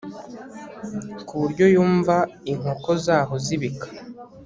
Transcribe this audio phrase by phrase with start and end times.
[1.27, 2.15] ku buryo yumva
[2.51, 3.87] inkoko zaho zibika